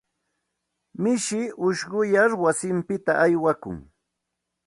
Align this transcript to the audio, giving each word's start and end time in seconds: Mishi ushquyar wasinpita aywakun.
Mishi 1.01 1.41
ushquyar 1.67 2.31
wasinpita 2.41 3.13
aywakun. 3.25 3.77